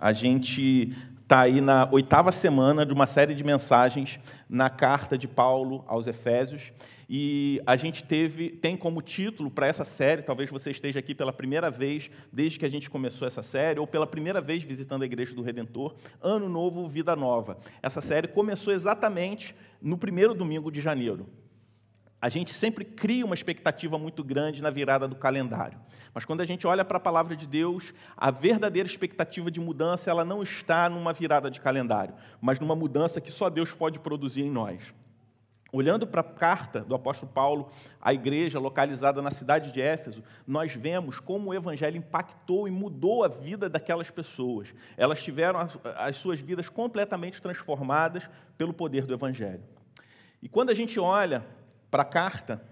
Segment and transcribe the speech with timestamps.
[0.00, 5.28] A gente está aí na oitava semana de uma série de mensagens na carta de
[5.28, 6.72] Paulo aos Efésios.
[7.06, 11.34] E a gente teve, tem como título para essa série, talvez você esteja aqui pela
[11.34, 15.06] primeira vez desde que a gente começou essa série, ou pela primeira vez visitando a
[15.06, 17.58] Igreja do Redentor, Ano Novo, Vida Nova.
[17.82, 21.26] Essa série começou exatamente no primeiro domingo de janeiro.
[22.20, 25.78] A gente sempre cria uma expectativa muito grande na virada do calendário.
[26.12, 30.10] Mas quando a gente olha para a palavra de Deus, a verdadeira expectativa de mudança,
[30.10, 34.42] ela não está numa virada de calendário, mas numa mudança que só Deus pode produzir
[34.42, 34.82] em nós.
[35.72, 37.70] Olhando para a carta do apóstolo Paulo
[38.02, 43.24] à igreja localizada na cidade de Éfeso, nós vemos como o evangelho impactou e mudou
[43.24, 44.74] a vida daquelas pessoas.
[44.96, 48.28] Elas tiveram as, as suas vidas completamente transformadas
[48.58, 49.62] pelo poder do evangelho.
[50.42, 51.46] E quando a gente olha
[51.90, 52.62] para a carta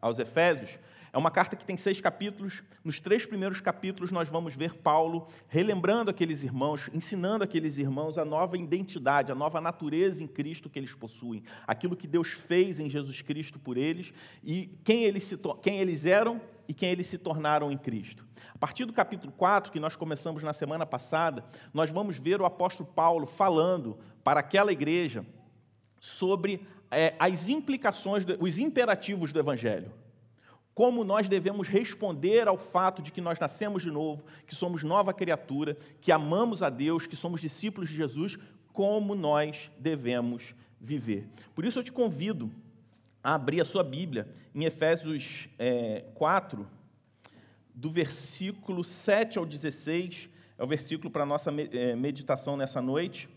[0.00, 0.78] aos Efésios,
[1.12, 2.62] é uma carta que tem seis capítulos.
[2.84, 8.24] Nos três primeiros capítulos, nós vamos ver Paulo relembrando aqueles irmãos, ensinando aqueles irmãos a
[8.24, 12.90] nova identidade, a nova natureza em Cristo que eles possuem, aquilo que Deus fez em
[12.90, 14.12] Jesus Cristo por eles
[14.44, 18.26] e quem eles, se, quem eles eram e quem eles se tornaram em Cristo.
[18.54, 22.44] A partir do capítulo 4, que nós começamos na semana passada, nós vamos ver o
[22.44, 25.24] apóstolo Paulo falando para aquela igreja
[25.98, 29.92] sobre é, as implicações, os imperativos do Evangelho
[30.78, 35.12] como nós devemos responder ao fato de que nós nascemos de novo, que somos nova
[35.12, 38.38] criatura, que amamos a Deus, que somos discípulos de Jesus,
[38.72, 41.26] como nós devemos viver.
[41.52, 42.48] Por isso eu te convido
[43.24, 46.64] a abrir a sua Bíblia em Efésios é, 4,
[47.74, 53.28] do versículo 7 ao 16, é o versículo para a nossa é, meditação nessa noite.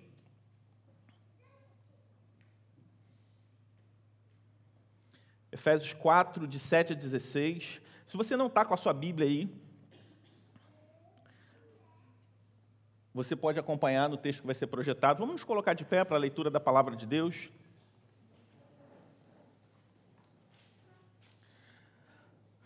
[5.62, 7.80] Efésios 4, de 7 a 16.
[8.08, 9.48] Se você não está com a sua Bíblia aí,
[13.14, 15.20] você pode acompanhar no texto que vai ser projetado.
[15.20, 17.52] Vamos nos colocar de pé para a leitura da palavra de Deus.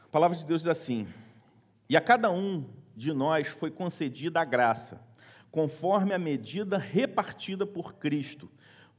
[0.06, 1.06] A palavra de Deus diz assim:
[1.90, 2.66] E a cada um
[2.96, 5.02] de nós foi concedida a graça,
[5.52, 8.50] conforme a medida repartida por Cristo.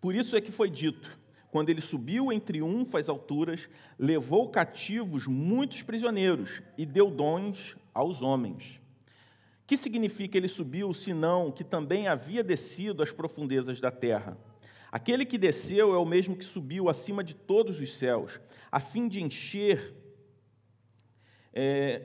[0.02, 1.18] Por isso é que foi dito:
[1.50, 3.68] quando ele subiu em triunfo às alturas,
[3.98, 8.80] levou cativos muitos prisioneiros e deu dons aos homens.
[9.66, 14.38] Que significa ele subiu, senão que também havia descido às profundezas da terra?
[14.92, 18.40] Aquele que desceu é o mesmo que subiu acima de todos os céus,
[18.70, 19.94] a fim de encher,
[21.52, 22.02] é,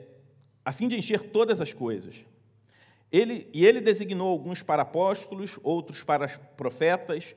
[0.64, 2.16] a fim de encher todas as coisas.
[3.10, 6.26] Ele, e ele designou alguns para apóstolos, outros para
[6.56, 7.36] profetas,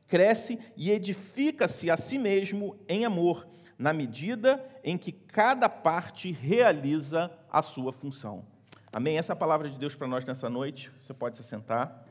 [0.11, 3.47] cresce e edifica-se a si mesmo em amor,
[3.79, 8.43] na medida em que cada parte realiza a sua função.
[8.91, 9.17] Amém?
[9.17, 10.91] Essa é a palavra de Deus para nós nessa noite.
[10.99, 12.05] Você pode se sentar.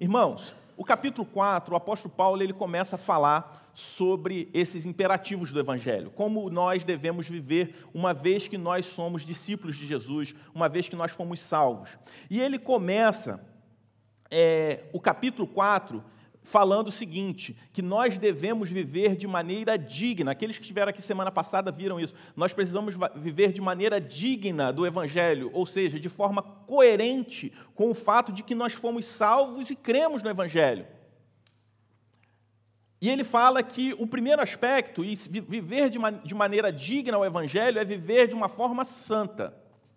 [0.00, 5.60] Irmãos, o capítulo 4, o apóstolo Paulo, ele começa a falar sobre esses imperativos do
[5.60, 10.88] evangelho, como nós devemos viver uma vez que nós somos discípulos de Jesus, uma vez
[10.88, 11.90] que nós fomos salvos.
[12.30, 13.44] E ele começa
[14.30, 16.02] é, o capítulo 4
[16.44, 20.30] falando o seguinte: que nós devemos viver de maneira digna.
[20.30, 22.14] Aqueles que estiveram aqui semana passada viram isso.
[22.36, 27.94] Nós precisamos viver de maneira digna do Evangelho, ou seja, de forma coerente com o
[27.94, 30.86] fato de que nós fomos salvos e cremos no Evangelho.
[33.00, 37.84] E ele fala que o primeiro aspecto, e viver de maneira digna ao Evangelho, é
[37.84, 39.54] viver de uma forma santa.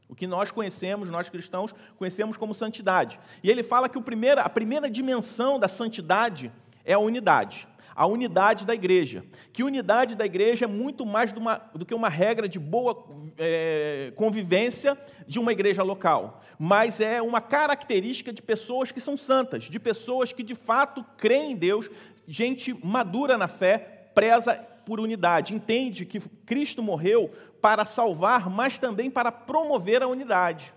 [0.09, 3.19] O que nós conhecemos, nós cristãos, conhecemos como santidade.
[3.43, 6.51] E ele fala que primeiro, a primeira dimensão da santidade
[6.85, 7.67] é a unidade.
[7.93, 9.25] A unidade da igreja.
[9.51, 13.05] Que unidade da igreja é muito mais do, uma, do que uma regra de boa
[13.37, 19.65] é, convivência de uma igreja local, mas é uma característica de pessoas que são santas,
[19.65, 21.89] de pessoas que de fato creem em Deus,
[22.27, 27.29] gente madura na fé, preza por unidade, entende que Cristo morreu
[27.61, 30.73] para salvar, mas também para promover a unidade.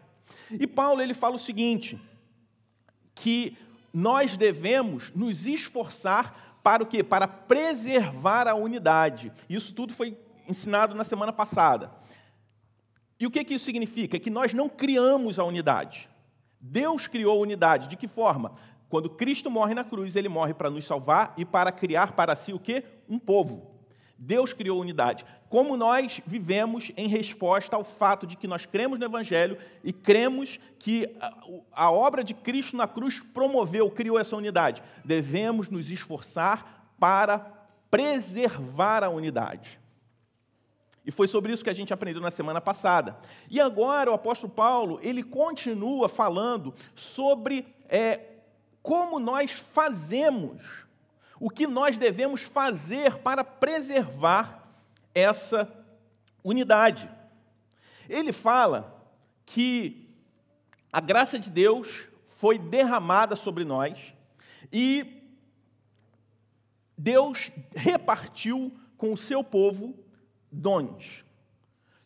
[0.51, 1.97] E Paulo ele fala o seguinte,
[3.15, 3.57] que
[3.95, 7.05] nós devemos nos esforçar para o quê?
[7.05, 9.33] Para preservar a unidade.
[9.49, 10.19] Isso tudo foi
[10.49, 11.93] ensinado na semana passada.
[13.19, 14.17] E o que, que isso significa?
[14.17, 16.09] É que nós não criamos a unidade.
[16.61, 17.87] Deus criou a unidade.
[17.87, 18.57] De que forma?
[18.89, 22.53] Quando Cristo morre na cruz, ele morre para nos salvar e para criar para si
[22.53, 22.83] o quê?
[23.09, 23.80] Um povo.
[24.22, 25.25] Deus criou unidade.
[25.49, 30.61] Como nós vivemos em resposta ao fato de que nós cremos no Evangelho e cremos
[30.78, 31.08] que
[31.72, 34.82] a obra de Cristo na cruz promoveu, criou essa unidade.
[35.02, 37.38] Devemos nos esforçar para
[37.90, 39.81] preservar a unidade.
[41.05, 43.16] E foi sobre isso que a gente aprendeu na semana passada.
[43.49, 48.20] E agora o apóstolo Paulo ele continua falando sobre é,
[48.82, 50.84] como nós fazemos
[51.40, 54.69] o que nós devemos fazer para preservar
[55.14, 55.72] essa
[56.44, 57.10] unidade.
[58.06, 59.02] Ele fala
[59.46, 60.14] que
[60.92, 64.14] a graça de Deus foi derramada sobre nós
[64.70, 65.25] e
[66.96, 69.98] Deus repartiu com o seu povo
[70.52, 71.25] dons.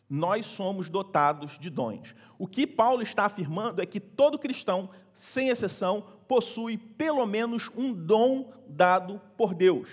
[0.09, 2.15] Nós somos dotados de dons.
[2.39, 7.93] O que Paulo está afirmando é que todo cristão, sem exceção, possui pelo menos um
[7.93, 9.89] dom dado por Deus.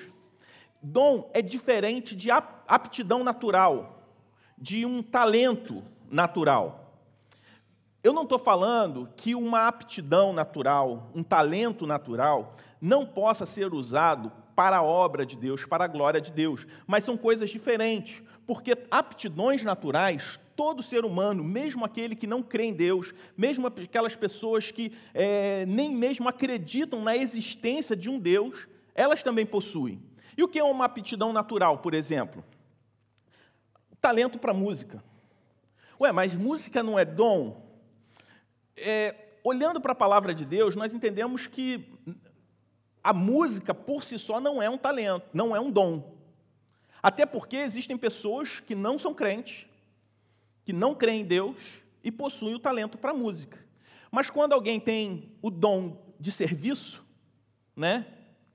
[0.82, 4.02] Dom é diferente de aptidão natural,
[4.58, 6.82] de um talento natural.
[8.02, 14.32] Eu não estou falando que uma aptidão natural, um talento natural, não possa ser usado
[14.56, 18.76] para a obra de Deus, para a glória de Deus, mas são coisas diferentes, porque
[18.90, 24.70] aptidões naturais todo ser humano, mesmo aquele que não crê em Deus, mesmo aquelas pessoas
[24.70, 30.02] que é, nem mesmo acreditam na existência de um Deus, elas também possuem.
[30.36, 32.44] E o que é uma aptidão natural, por exemplo?
[34.00, 35.02] Talento para música.
[36.00, 37.62] Ué, mas música não é dom?
[38.76, 39.14] É,
[39.44, 41.88] olhando para a palavra de Deus, nós entendemos que
[43.02, 46.16] a música por si só não é um talento, não é um dom.
[47.02, 49.66] Até porque existem pessoas que não são crentes,
[50.64, 51.56] que não creem em Deus
[52.02, 53.58] e possuem o talento para música.
[54.10, 57.04] Mas quando alguém tem o dom de serviço,
[57.74, 58.06] né,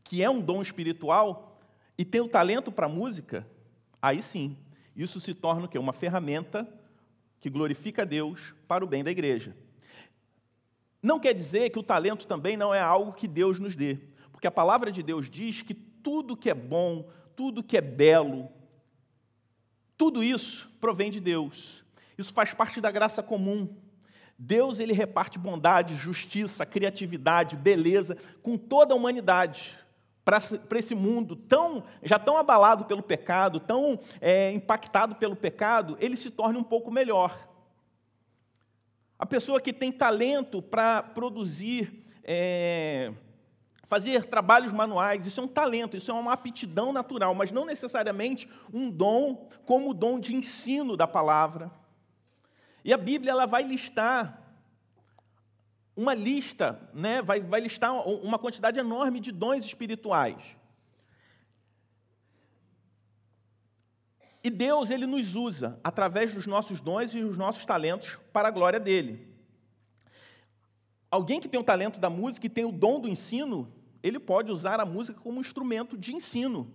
[0.04, 1.60] que é um dom espiritual,
[1.98, 3.48] e tem o talento para música,
[4.02, 4.56] aí sim,
[4.96, 5.78] isso se torna o quê?
[5.78, 6.68] Uma ferramenta
[7.40, 9.56] que glorifica a Deus para o bem da igreja.
[11.02, 14.00] Não quer dizer que o talento também não é algo que Deus nos dê,
[14.32, 18.50] porque a palavra de Deus diz que tudo que é bom, tudo que é belo,
[19.98, 21.84] tudo isso provém de Deus.
[22.18, 23.76] Isso faz parte da graça comum.
[24.38, 29.78] Deus ele reparte bondade, justiça, criatividade, beleza com toda a humanidade
[30.24, 36.18] para esse mundo tão já tão abalado pelo pecado, tão é, impactado pelo pecado, ele
[36.18, 37.48] se torne um pouco melhor.
[39.18, 43.14] A pessoa que tem talento para produzir, é,
[43.88, 48.50] fazer trabalhos manuais, isso é um talento, isso é uma aptidão natural, mas não necessariamente
[48.72, 51.72] um dom como o dom de ensino da palavra
[52.88, 54.42] e a Bíblia ela vai listar
[55.94, 57.22] uma lista, né?
[57.22, 60.42] vai, vai listar uma quantidade enorme de dons espirituais.
[64.42, 68.52] E Deus ele nos usa através dos nossos dons e dos nossos talentos para a
[68.52, 69.36] glória dele.
[71.12, 73.70] Alguém que tem o talento da música e tem o dom do ensino,
[74.02, 76.74] ele pode usar a música como instrumento de ensino.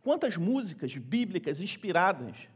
[0.00, 2.48] Quantas músicas bíblicas inspiradas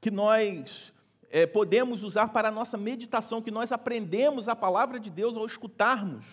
[0.00, 0.93] que nós
[1.34, 5.44] é, podemos usar para a nossa meditação, que nós aprendemos a palavra de Deus ao
[5.44, 6.24] escutarmos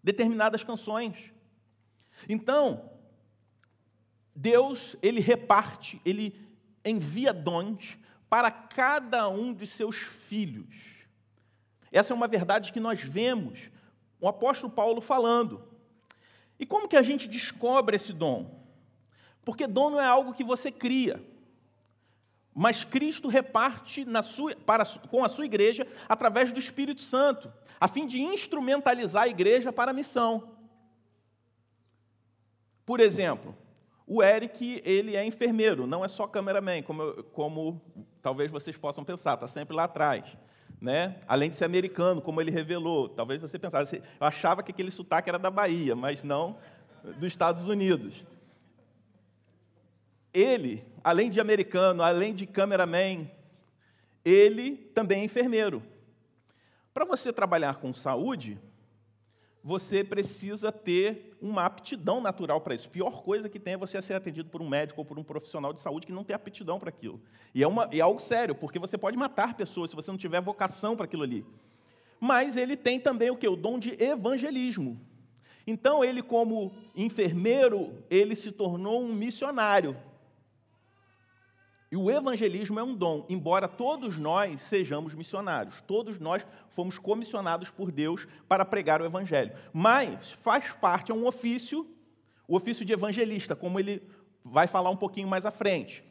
[0.00, 1.32] determinadas canções.
[2.28, 2.88] Então,
[4.32, 6.40] Deus, ele reparte, ele
[6.84, 7.98] envia dons
[8.30, 10.72] para cada um de seus filhos.
[11.90, 13.72] Essa é uma verdade que nós vemos
[14.20, 15.64] o apóstolo Paulo falando.
[16.60, 18.64] E como que a gente descobre esse dom?
[19.44, 21.20] Porque dom não é algo que você cria.
[22.54, 28.06] Mas Cristo reparte sua, para, com a sua igreja através do Espírito Santo, a fim
[28.06, 30.50] de instrumentalizar a igreja para a missão.
[32.84, 33.56] Por exemplo,
[34.06, 37.80] o Eric, ele é enfermeiro, não é só cameraman, como, como
[38.20, 40.36] talvez vocês possam pensar, está sempre lá atrás.
[40.80, 41.16] Né?
[41.28, 43.08] Além de ser americano, como ele revelou.
[43.08, 46.58] Talvez você pensasse, eu achava que aquele sotaque era da Bahia, mas não
[47.02, 48.24] dos Estados Unidos.
[50.32, 53.30] Ele, além de americano, além de cameraman,
[54.24, 55.82] ele também é enfermeiro.
[56.94, 58.58] Para você trabalhar com saúde,
[59.64, 62.88] você precisa ter uma aptidão natural para isso.
[62.88, 65.72] Pior coisa que tem é você ser atendido por um médico ou por um profissional
[65.72, 67.20] de saúde que não tem aptidão para aquilo.
[67.54, 70.40] E é, uma, é algo sério, porque você pode matar pessoas se você não tiver
[70.40, 71.44] vocação para aquilo ali.
[72.20, 73.48] mas ele tem também o que?
[73.48, 75.00] O dom de evangelismo.
[75.66, 79.96] Então, ele, como enfermeiro, ele se tornou um missionário.
[81.92, 87.68] E o evangelismo é um dom, embora todos nós sejamos missionários, todos nós fomos comissionados
[87.68, 89.52] por Deus para pregar o evangelho.
[89.74, 91.86] Mas faz parte, é um ofício,
[92.48, 94.02] o ofício de evangelista, como ele
[94.42, 96.02] vai falar um pouquinho mais à frente.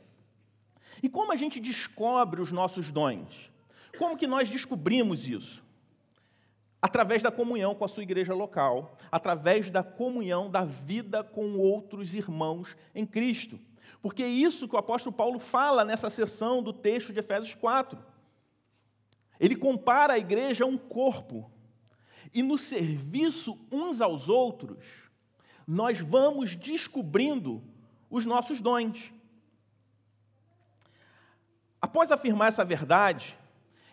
[1.01, 3.49] E como a gente descobre os nossos dons?
[3.97, 5.63] Como que nós descobrimos isso?
[6.79, 12.13] Através da comunhão com a sua igreja local, através da comunhão da vida com outros
[12.13, 13.59] irmãos em Cristo.
[14.01, 17.97] Porque é isso que o apóstolo Paulo fala nessa sessão do texto de Efésios 4.
[19.39, 21.51] Ele compara a igreja a um corpo.
[22.33, 24.85] E no serviço uns aos outros,
[25.67, 27.61] nós vamos descobrindo
[28.09, 29.13] os nossos dons.
[31.81, 33.37] Após afirmar essa verdade,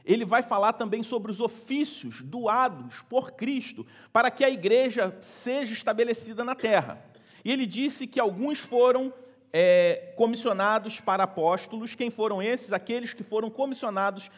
[0.05, 5.73] ele vai falar também sobre os ofícios doados por Cristo para que a igreja seja
[5.73, 7.03] estabelecida na terra.
[7.45, 9.13] E ele disse que alguns foram
[9.53, 11.95] é, comissionados para apóstolos.
[11.95, 12.73] Quem foram esses?
[12.73, 14.31] Aqueles que foram comissionados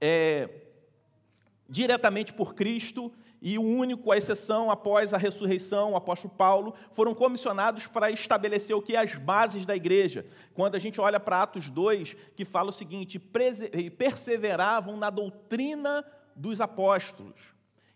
[0.00, 0.48] é,
[1.68, 7.14] diretamente por Cristo e o único, a exceção após a ressurreição, o apóstolo Paulo, foram
[7.14, 8.96] comissionados para estabelecer o que?
[8.96, 10.26] As bases da igreja.
[10.54, 13.18] Quando a gente olha para Atos 2, que fala o seguinte:
[13.96, 17.40] perseveravam na doutrina dos apóstolos.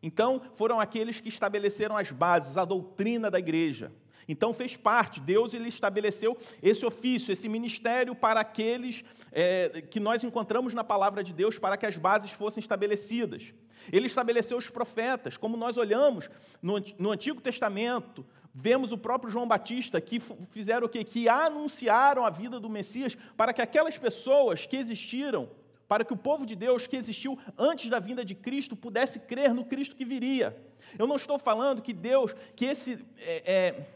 [0.01, 3.93] Então, foram aqueles que estabeleceram as bases, a doutrina da igreja.
[4.29, 10.23] Então fez parte, Deus ele estabeleceu esse ofício, esse ministério para aqueles é, que nós
[10.25, 13.53] encontramos na palavra de Deus para que as bases fossem estabelecidas.
[13.91, 18.25] Ele estabeleceu os profetas, como nós olhamos no, no Antigo Testamento,
[18.55, 21.03] vemos o próprio João Batista que fizeram o quê?
[21.03, 25.49] Que anunciaram a vida do Messias para que aquelas pessoas que existiram,
[25.89, 29.53] para que o povo de Deus que existiu antes da vinda de Cristo pudesse crer
[29.55, 30.57] no Cristo que viria.
[30.99, 33.87] Eu não estou falando que Deus, que esse é, é,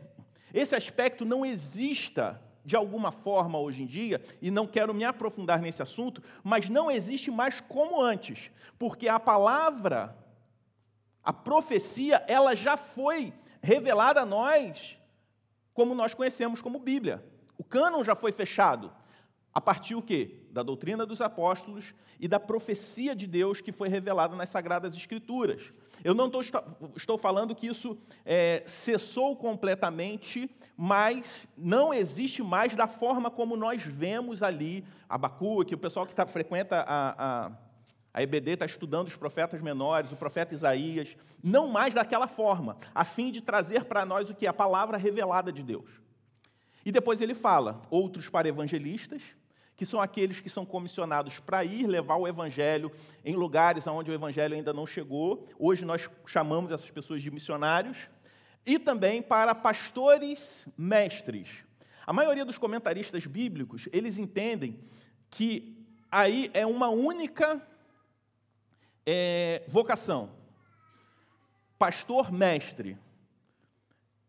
[0.52, 5.60] esse aspecto não exista de alguma forma hoje em dia, e não quero me aprofundar
[5.60, 10.16] nesse assunto, mas não existe mais como antes, porque a palavra,
[11.22, 14.98] a profecia, ela já foi revelada a nós
[15.72, 17.22] como nós conhecemos como Bíblia.
[17.58, 18.90] O cânon já foi fechado.
[19.52, 20.38] A partir o quê?
[20.50, 25.72] Da doutrina dos apóstolos e da profecia de Deus que foi revelada nas Sagradas Escrituras.
[26.04, 26.40] Eu não tô,
[26.96, 33.82] estou falando que isso é, cessou completamente, mas não existe mais da forma como nós
[33.82, 37.52] vemos ali Abacuque, o pessoal que tá, frequenta a, a,
[38.14, 43.04] a EBD está estudando os profetas menores, o profeta Isaías, não mais daquela forma, a
[43.04, 44.46] fim de trazer para nós o que?
[44.46, 45.90] A palavra revelada de Deus.
[46.84, 49.22] E depois ele fala, outros para evangelistas,
[49.76, 52.90] que são aqueles que são comissionados para ir levar o evangelho
[53.24, 55.46] em lugares onde o evangelho ainda não chegou.
[55.58, 57.98] Hoje nós chamamos essas pessoas de missionários.
[58.64, 61.62] E também para pastores mestres.
[62.06, 64.80] A maioria dos comentaristas bíblicos, eles entendem
[65.30, 67.60] que aí é uma única
[69.04, 70.30] é, vocação.
[71.78, 72.98] Pastor mestre.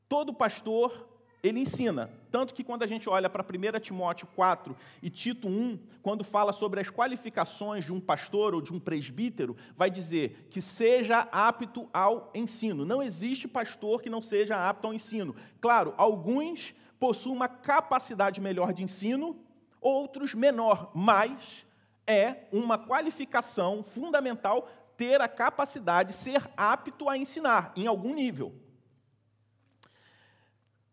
[0.10, 1.07] Todo pastor
[1.44, 2.10] ele ensina.
[2.32, 6.51] Tanto que quando a gente olha para 1 Timóteo 4 e Tito 1, quando fala
[6.51, 11.88] sobre as qualificações de um pastor ou de um presbítero, vai dizer que seja apto
[11.94, 12.86] ao ensino.
[12.86, 15.36] Não existe pastor que não seja apto ao ensino.
[15.62, 19.38] Claro, alguns possuem uma capacidade melhor de ensino,
[19.79, 21.65] outros menor, mas
[22.06, 24.67] é uma qualificação fundamental
[24.98, 28.56] ter a capacidade, ser apto a ensinar em algum nível.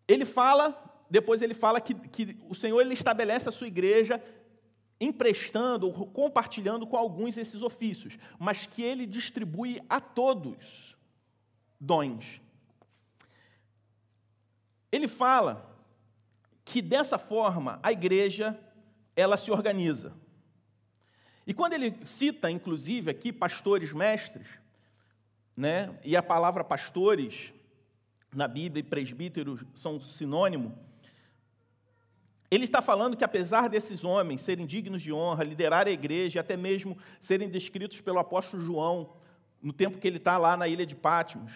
[0.06, 4.23] Ele fala, depois ele fala que, que o Senhor ele estabelece a sua igreja
[5.00, 10.96] emprestando, compartilhando com alguns esses ofícios, mas que ele distribui a todos
[11.80, 12.40] dons.
[14.90, 15.75] Ele fala
[16.64, 18.58] que dessa forma a igreja
[19.16, 20.14] ela se organiza.
[21.46, 24.46] E quando ele cita, inclusive, aqui pastores mestres,
[25.56, 27.52] né, e a palavra pastores
[28.35, 30.76] na Bíblia e presbítero são sinônimo,
[32.50, 36.41] ele está falando que apesar desses homens serem dignos de honra, liderar a igreja e
[36.41, 39.17] até mesmo serem descritos pelo apóstolo João
[39.62, 41.53] no tempo que ele está lá na ilha de Pátimos,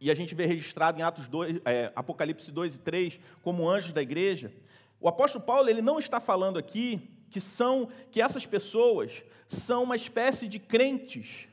[0.00, 3.92] e a gente vê registrado em Atos 2, é, Apocalipse 2 e 3 como anjos
[3.92, 4.50] da igreja,
[4.98, 9.96] o apóstolo Paulo ele não está falando aqui que são que essas pessoas são uma
[9.96, 11.46] espécie de crentes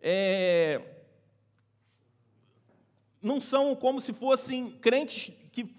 [0.00, 0.80] é,
[3.26, 5.74] não são como se fossem crentes que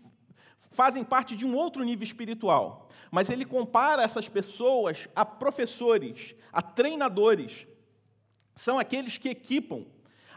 [0.72, 2.90] fazem parte de um outro nível espiritual.
[3.10, 7.66] Mas ele compara essas pessoas a professores, a treinadores,
[8.54, 9.86] são aqueles que equipam,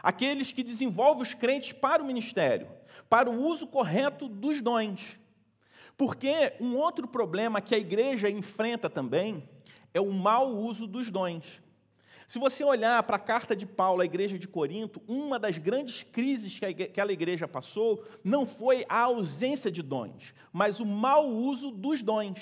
[0.01, 2.69] aqueles que desenvolvem os crentes para o ministério,
[3.09, 5.17] para o uso correto dos dons.
[5.97, 9.49] Porque um outro problema que a igreja enfrenta também
[9.93, 11.61] é o mau uso dos dons.
[12.31, 16.03] Se você olhar para a carta de Paulo à igreja de Corinto, uma das grandes
[16.03, 21.71] crises que aquela igreja passou não foi a ausência de dons, mas o mau uso
[21.71, 22.39] dos dons.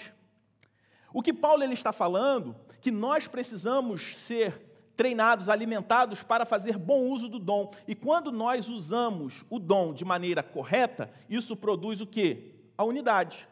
[1.12, 4.62] O que Paulo ele está falando, que nós precisamos ser
[4.96, 7.72] treinados, alimentados para fazer bom uso do dom.
[7.88, 12.54] E quando nós usamos o dom de maneira correta, isso produz o quê?
[12.78, 13.48] A unidade.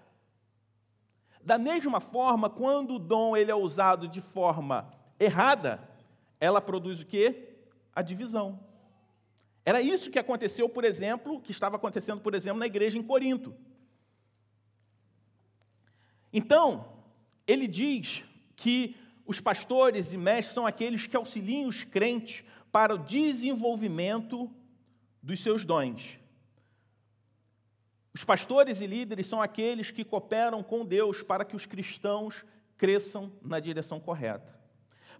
[1.43, 4.87] Da mesma forma, quando o dom ele é usado de forma
[5.19, 5.96] errada,
[6.39, 7.49] ela produz o quê?
[7.93, 8.59] A divisão.
[9.65, 13.53] Era isso que aconteceu, por exemplo, que estava acontecendo, por exemplo, na igreja em Corinto.
[16.31, 16.87] Então,
[17.45, 18.23] ele diz
[18.55, 24.49] que os pastores e mestres são aqueles que auxiliam os crentes para o desenvolvimento
[25.21, 26.17] dos seus dons.
[28.13, 32.45] Os pastores e líderes são aqueles que cooperam com Deus para que os cristãos
[32.77, 34.56] cresçam na direção correta.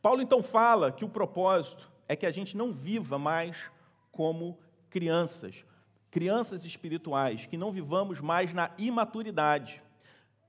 [0.02, 3.70] Paulo então fala que o propósito é que a gente não viva mais
[4.12, 4.58] como
[4.90, 5.66] crianças,
[6.10, 9.82] crianças espirituais, que não vivamos mais na imaturidade.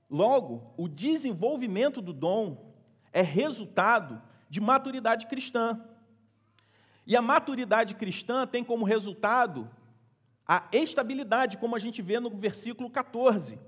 [0.09, 2.73] Logo, o desenvolvimento do dom
[3.11, 5.79] é resultado de maturidade cristã.
[7.05, 9.69] E a maturidade cristã tem como resultado
[10.47, 13.59] a estabilidade, como a gente vê no versículo 14.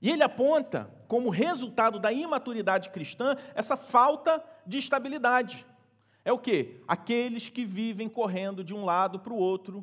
[0.00, 5.66] E ele aponta como resultado da imaturidade cristã essa falta de estabilidade.
[6.24, 6.82] É o que?
[6.86, 9.82] Aqueles que vivem correndo de um lado para o outro,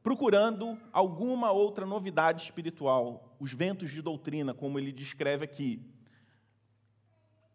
[0.00, 5.82] procurando alguma outra novidade espiritual, os ventos de doutrina, como ele descreve aqui.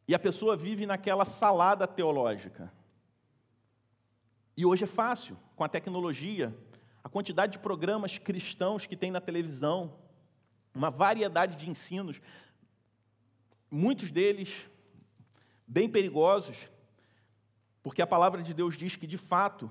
[0.06, 2.72] E a pessoa vive naquela salada teológica.
[4.58, 6.54] E hoje é fácil, com a tecnologia,
[7.02, 9.96] a quantidade de programas cristãos que tem na televisão,
[10.76, 12.20] uma variedade de ensinos,
[13.72, 14.70] muitos deles
[15.68, 16.58] bem perigosos,
[17.82, 19.70] porque a palavra de Deus diz que, de fato,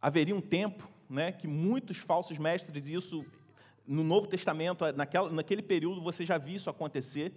[0.00, 3.24] haveria um tempo né, que muitos falsos mestres, e isso
[3.86, 7.32] no Novo Testamento, naquela, naquele período você já viu isso acontecer,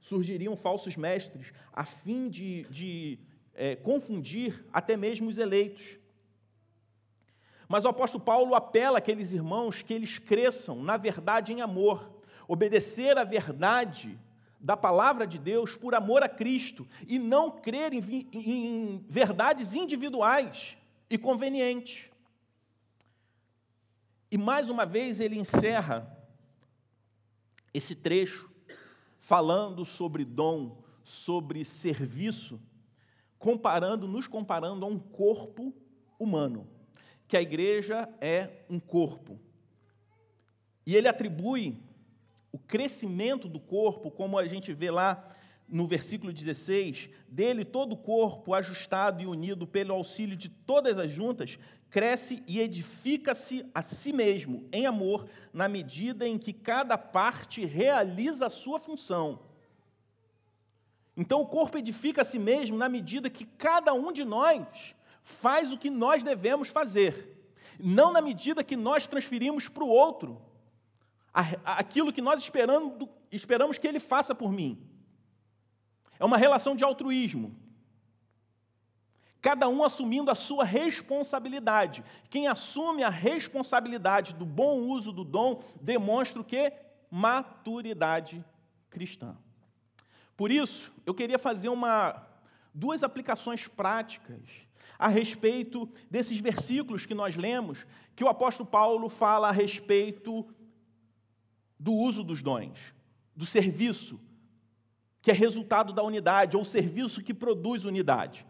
[0.00, 3.18] surgiriam falsos mestres a fim de, de
[3.54, 5.98] é, confundir até mesmo os eleitos.
[7.68, 12.10] Mas o apóstolo Paulo apela àqueles irmãos que eles cresçam na verdade em amor,
[12.48, 14.18] obedecer à verdade
[14.62, 20.76] da palavra de Deus por amor a Cristo e não crer em, em verdades individuais
[21.10, 22.08] e convenientes.
[24.30, 26.16] E mais uma vez ele encerra
[27.74, 28.48] esse trecho
[29.18, 32.60] falando sobre dom, sobre serviço,
[33.38, 35.74] comparando, nos comparando a um corpo
[36.18, 36.68] humano
[37.32, 39.40] que a igreja é um corpo.
[40.86, 41.82] E ele atribui
[42.52, 45.34] o crescimento do corpo, como a gente vê lá
[45.66, 51.10] no versículo 16, dele todo o corpo, ajustado e unido pelo auxílio de todas as
[51.10, 57.64] juntas, cresce e edifica-se a si mesmo em amor, na medida em que cada parte
[57.64, 59.40] realiza a sua função.
[61.16, 65.72] Então o corpo edifica a si mesmo na medida que cada um de nós faz
[65.72, 70.51] o que nós devemos fazer, não na medida que nós transferimos para o outro
[71.32, 74.86] aquilo que nós esperamos, esperamos que ele faça por mim.
[76.18, 77.56] É uma relação de altruísmo.
[79.40, 82.04] Cada um assumindo a sua responsabilidade.
[82.30, 86.72] Quem assume a responsabilidade do bom uso do dom demonstra o que?
[87.10, 88.44] Maturidade
[88.88, 89.36] cristã.
[90.36, 92.24] Por isso, eu queria fazer uma,
[92.72, 94.42] duas aplicações práticas
[94.98, 100.46] a respeito desses versículos que nós lemos, que o apóstolo Paulo fala a respeito
[101.82, 102.78] do uso dos dons,
[103.34, 104.20] do serviço,
[105.20, 108.46] que é resultado da unidade, ou serviço que produz unidade.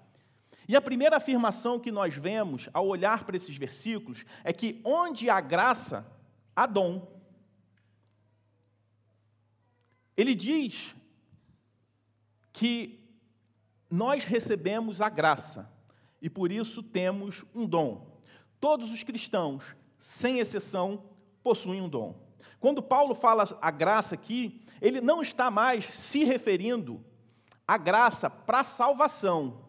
[0.69, 5.31] E a primeira afirmação que nós vemos ao olhar para esses versículos é que onde
[5.31, 6.07] há graça,
[6.55, 7.11] há dom.
[10.15, 10.95] Ele diz
[12.53, 13.01] que
[13.91, 15.73] nós recebemos a graça
[16.21, 18.21] e por isso temos um dom.
[18.61, 19.65] Todos os cristãos,
[20.01, 21.03] sem exceção,
[21.43, 22.22] possuem um dom.
[22.61, 27.05] Quando Paulo fala a graça aqui, ele não está mais se referindo
[27.67, 29.65] à graça para salvação,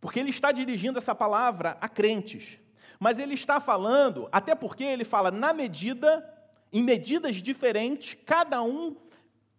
[0.00, 2.58] porque ele está dirigindo essa palavra a crentes.
[2.98, 6.24] Mas ele está falando, até porque ele fala na medida,
[6.72, 8.96] em medidas diferentes, cada um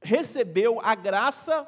[0.02, 1.68] recebeu a graça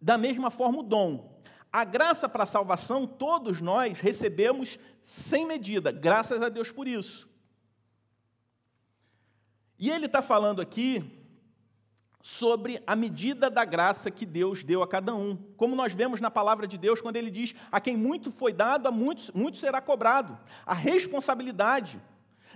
[0.00, 1.38] da mesma forma o dom.
[1.70, 7.27] A graça para salvação, todos nós recebemos sem medida, graças a Deus por isso.
[9.78, 11.04] E ele está falando aqui
[12.20, 15.36] sobre a medida da graça que Deus deu a cada um.
[15.56, 18.88] Como nós vemos na palavra de Deus, quando ele diz: A quem muito foi dado,
[18.88, 20.38] a muito será cobrado.
[20.66, 22.00] A responsabilidade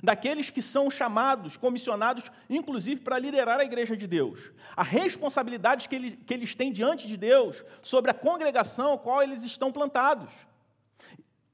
[0.02, 4.52] daqueles que são chamados, comissionados, inclusive para liderar a igreja de Deus.
[4.76, 9.22] A responsabilidade que, ele, que eles têm diante de Deus sobre a congregação a qual
[9.22, 10.28] eles estão plantados.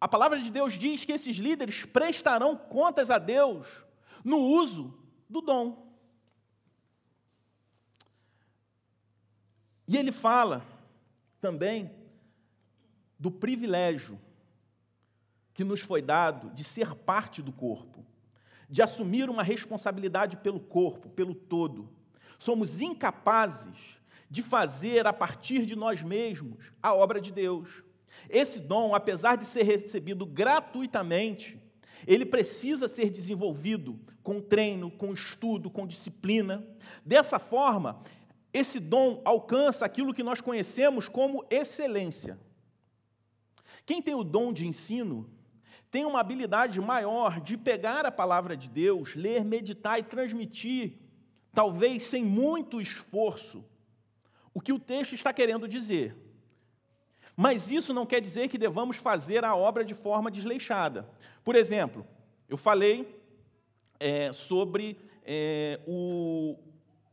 [0.00, 3.66] A palavra de Deus diz que esses líderes prestarão contas a Deus
[4.24, 4.96] no uso
[5.28, 5.86] do dom.
[9.86, 10.64] E ele fala
[11.40, 11.90] também
[13.18, 14.18] do privilégio
[15.54, 18.04] que nos foi dado de ser parte do corpo,
[18.68, 21.88] de assumir uma responsabilidade pelo corpo, pelo todo.
[22.38, 23.98] Somos incapazes
[24.30, 27.82] de fazer a partir de nós mesmos a obra de Deus.
[28.28, 31.58] Esse dom, apesar de ser recebido gratuitamente,
[32.06, 36.66] ele precisa ser desenvolvido com treino, com estudo, com disciplina.
[37.04, 38.00] Dessa forma,
[38.52, 42.38] esse dom alcança aquilo que nós conhecemos como excelência.
[43.84, 45.30] Quem tem o dom de ensino
[45.90, 50.98] tem uma habilidade maior de pegar a palavra de Deus, ler, meditar e transmitir,
[51.52, 53.64] talvez sem muito esforço,
[54.52, 56.14] o que o texto está querendo dizer.
[57.40, 61.08] Mas isso não quer dizer que devamos fazer a obra de forma desleixada.
[61.44, 62.04] Por exemplo,
[62.48, 63.16] eu falei
[64.00, 66.58] é, sobre é, o,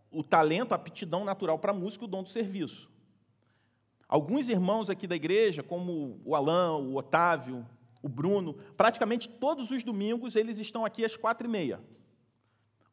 [0.10, 2.90] o talento, a aptidão natural para a música, o dom do serviço.
[4.10, 7.64] Alguns irmãos aqui da igreja, como o Alain, o Otávio,
[8.02, 11.80] o Bruno, praticamente todos os domingos eles estão aqui às quatro e meia.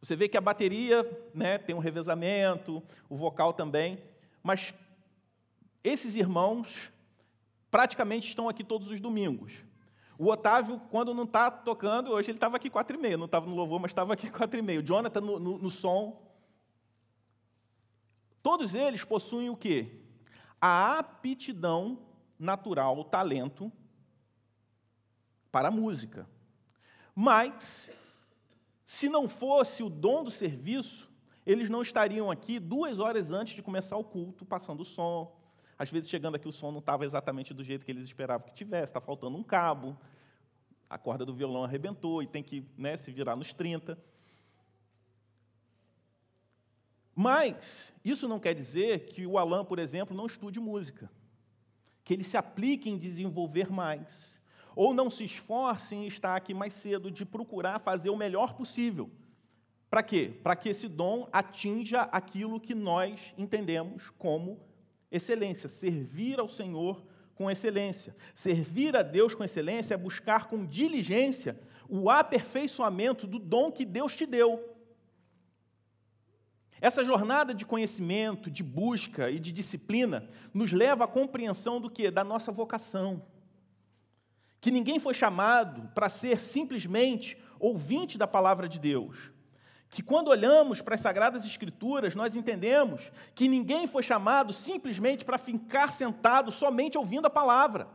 [0.03, 4.03] Você vê que a bateria né, tem um revezamento, o vocal também,
[4.43, 4.75] mas
[5.83, 6.92] esses irmãos
[7.73, 9.55] praticamente estão aqui todos os domingos.
[10.19, 13.47] O Otávio, quando não está tocando, hoje ele estava aqui quatro e meia, não estava
[13.47, 14.79] no louvor, mas estava aqui quatro e meia.
[14.79, 16.31] O Jonathan no, no, no som.
[18.43, 20.03] Todos eles possuem o quê?
[20.61, 21.99] A aptidão
[22.39, 23.73] natural, o talento
[25.51, 26.29] para a música.
[27.15, 27.91] Mas,
[28.85, 31.11] se não fosse o dom do serviço,
[31.47, 35.42] eles não estariam aqui duas horas antes de começar o culto, passando o som,
[35.79, 38.55] às vezes, chegando aqui, o som não estava exatamente do jeito que eles esperavam que
[38.55, 39.97] tivesse, está faltando um cabo,
[40.89, 43.99] a corda do violão arrebentou e tem que né, se virar nos 30.
[47.15, 51.11] Mas isso não quer dizer que o Alan, por exemplo, não estude música,
[52.05, 54.33] que ele se aplique em desenvolver mais,
[54.75, 59.11] ou não se esforce em estar aqui mais cedo, de procurar fazer o melhor possível.
[59.91, 60.33] Para quê?
[60.43, 64.59] Para que esse dom atinja aquilo que nós entendemos como
[65.13, 68.17] excelência, servir ao Senhor com excelência.
[68.35, 74.17] Servir a Deus com excelência é buscar com diligência o aperfeiçoamento do dom que Deus
[74.17, 74.73] te deu.
[76.81, 82.11] Essa jornada de conhecimento, de busca e de disciplina nos leva à compreensão do que?
[82.11, 83.25] Da nossa vocação.
[84.61, 89.32] Que ninguém foi chamado para ser simplesmente ouvinte da palavra de Deus,
[89.93, 95.37] que quando olhamos para as Sagradas Escrituras, nós entendemos que ninguém foi chamado simplesmente para
[95.37, 97.87] ficar sentado somente ouvindo a palavra.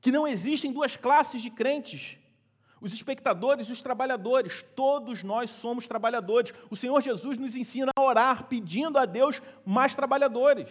[0.00, 2.16] Que não existem duas classes de crentes,
[2.80, 6.54] os espectadores e os trabalhadores, todos nós somos trabalhadores.
[6.70, 10.70] O Senhor Jesus nos ensina a orar pedindo a Deus mais trabalhadores.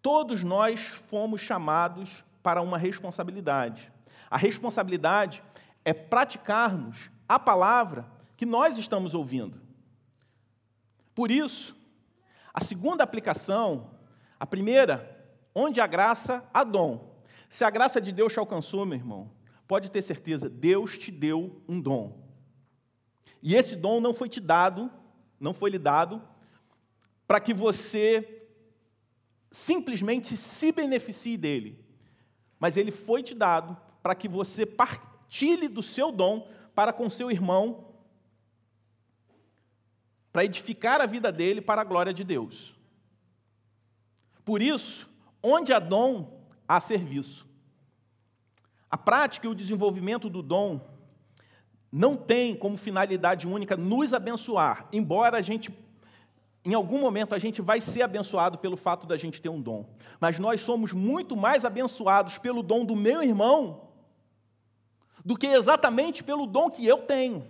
[0.00, 3.90] Todos nós fomos chamados para uma responsabilidade.
[4.30, 5.42] A responsabilidade
[5.84, 8.06] é praticarmos a palavra
[8.36, 9.60] que nós estamos ouvindo.
[11.14, 11.76] Por isso,
[12.52, 13.90] a segunda aplicação,
[14.38, 17.22] a primeira, onde a graça, há dom.
[17.48, 19.30] Se a graça de Deus te alcançou, meu irmão,
[19.66, 22.22] pode ter certeza, Deus te deu um dom.
[23.42, 24.90] E esse dom não foi te dado,
[25.38, 26.22] não foi lhe dado,
[27.26, 28.46] para que você
[29.50, 31.84] simplesmente se beneficie dele,
[32.58, 37.30] mas ele foi te dado para que você partilhe do seu dom para com seu
[37.30, 37.92] irmão,
[40.32, 42.74] para edificar a vida dele para a glória de Deus.
[44.44, 45.08] Por isso,
[45.42, 47.46] onde há dom, há serviço.
[48.90, 50.80] A prática e o desenvolvimento do dom
[51.90, 55.70] não tem como finalidade única nos abençoar, embora a gente
[56.64, 59.84] em algum momento a gente vai ser abençoado pelo fato da gente ter um dom,
[60.20, 63.81] mas nós somos muito mais abençoados pelo dom do meu irmão
[65.24, 67.46] do que exatamente pelo dom que eu tenho.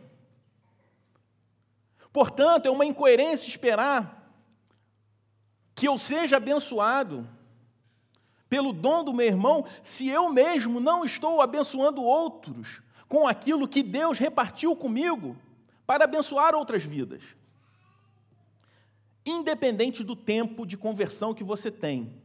[2.13, 4.23] Portanto, é uma incoerência esperar
[5.75, 7.27] que eu seja abençoado
[8.49, 13.83] pelo dom do meu irmão, se eu mesmo não estou abençoando outros com aquilo que
[13.83, 15.35] Deus repartiu comigo
[15.87, 17.23] para abençoar outras vidas?
[19.25, 22.21] Independente do tempo de conversão que você tem,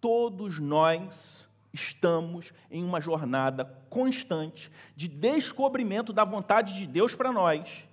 [0.00, 1.43] todos nós
[1.74, 7.84] estamos em uma jornada constante de descobrimento da vontade de Deus para nós.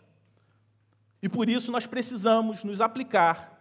[1.21, 3.51] E por isso nós precisamos nos aplicar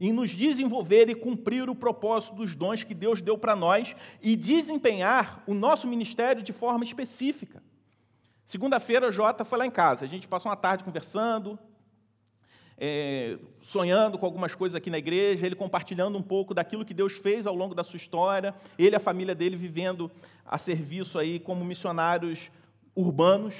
[0.00, 4.36] em nos desenvolver e cumprir o propósito dos dons que Deus deu para nós e
[4.36, 7.62] desempenhar o nosso ministério de forma específica.
[8.44, 10.04] Segunda-feira, Jota foi lá em casa.
[10.04, 11.58] A gente passou uma tarde conversando,
[12.76, 17.12] é, sonhando com algumas coisas aqui na igreja, ele compartilhando um pouco daquilo que Deus
[17.14, 20.10] fez ao longo da sua história, ele e a família dele vivendo
[20.44, 22.50] a serviço aí como missionários
[22.94, 23.54] urbanos.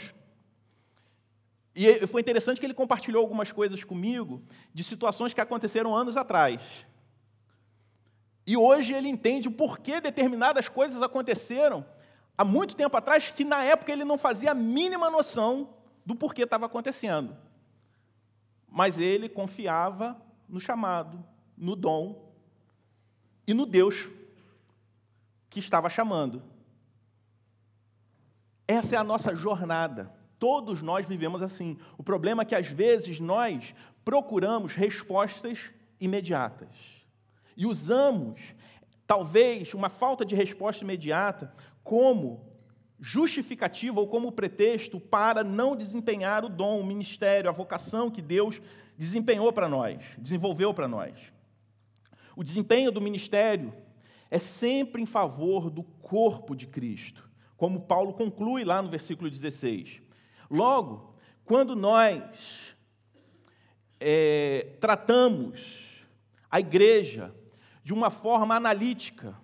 [1.74, 6.86] E foi interessante que ele compartilhou algumas coisas comigo de situações que aconteceram anos atrás.
[8.46, 11.84] E hoje ele entende o porquê determinadas coisas aconteceram
[12.36, 15.70] há muito tempo atrás, que na época ele não fazia a mínima noção
[16.04, 17.36] do porquê estava acontecendo.
[18.74, 21.24] Mas ele confiava no chamado,
[21.56, 22.34] no dom
[23.46, 24.08] e no Deus
[25.48, 26.42] que estava chamando.
[28.66, 30.12] Essa é a nossa jornada.
[30.40, 31.78] Todos nós vivemos assim.
[31.96, 33.72] O problema é que às vezes nós
[34.04, 36.74] procuramos respostas imediatas
[37.56, 38.40] e usamos
[39.06, 42.44] talvez uma falta de resposta imediata como
[43.00, 48.60] justificativa ou como pretexto para não desempenhar o dom, o ministério, a vocação que Deus
[48.96, 51.14] desempenhou para nós, desenvolveu para nós.
[52.36, 53.74] O desempenho do ministério
[54.30, 60.00] é sempre em favor do corpo de Cristo, como Paulo conclui lá no versículo 16.
[60.50, 62.76] Logo, quando nós
[64.00, 65.94] é, tratamos
[66.50, 67.34] a igreja
[67.82, 69.36] de uma forma analítica,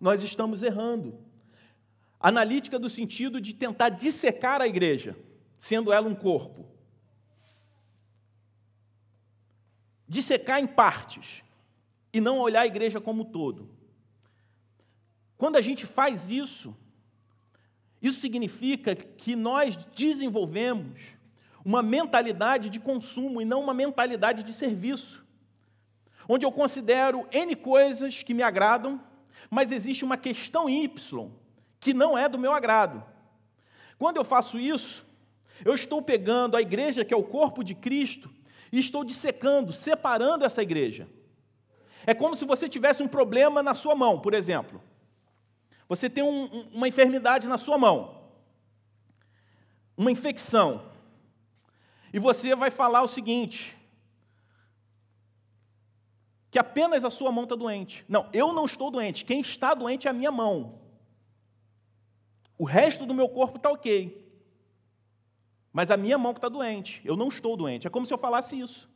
[0.00, 1.18] nós estamos errando.
[2.22, 5.16] Analítica do sentido de tentar dissecar a igreja,
[5.58, 6.64] sendo ela um corpo.
[10.06, 11.42] Dissecar em partes
[12.12, 13.68] e não olhar a igreja como um todo.
[15.36, 16.76] Quando a gente faz isso,
[18.00, 21.00] isso significa que nós desenvolvemos
[21.64, 25.26] uma mentalidade de consumo e não uma mentalidade de serviço,
[26.28, 29.02] onde eu considero N coisas que me agradam,
[29.50, 31.41] mas existe uma questão Y
[31.82, 33.02] que não é do meu agrado.
[33.98, 35.04] Quando eu faço isso,
[35.64, 38.30] eu estou pegando a igreja, que é o corpo de Cristo,
[38.70, 41.08] e estou dissecando, separando essa igreja.
[42.06, 44.80] É como se você tivesse um problema na sua mão, por exemplo.
[45.88, 48.30] Você tem um, uma enfermidade na sua mão,
[49.96, 50.86] uma infecção,
[52.12, 53.76] e você vai falar o seguinte:
[56.48, 58.04] que apenas a sua mão está doente.
[58.08, 60.81] Não, eu não estou doente, quem está doente é a minha mão.
[62.62, 64.24] O resto do meu corpo está ok.
[65.72, 67.88] Mas a minha mão que está doente, eu não estou doente.
[67.88, 68.88] É como se eu falasse isso.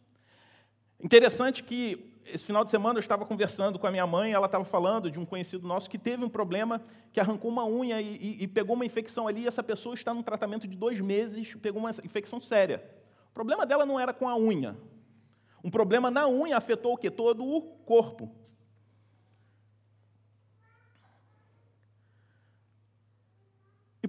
[1.02, 4.64] Interessante que esse final de semana eu estava conversando com a minha mãe, ela estava
[4.64, 6.80] falando de um conhecido nosso que teve um problema,
[7.12, 10.14] que arrancou uma unha e, e, e, pegou uma infecção ali, e essa pessoa está
[10.14, 12.88] num tratamento de dois meses, pegou uma infecção séria.
[13.32, 14.76] O problema dela não era com a unha.
[15.64, 17.10] Um problema na unha afetou o quê?
[17.10, 18.30] Todo o corpo.